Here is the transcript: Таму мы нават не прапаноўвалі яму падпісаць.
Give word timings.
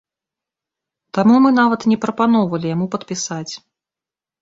Таму 1.17 1.35
мы 1.45 1.53
нават 1.59 1.81
не 1.93 2.01
прапаноўвалі 2.07 2.67
яму 2.75 2.85
падпісаць. 2.99 3.49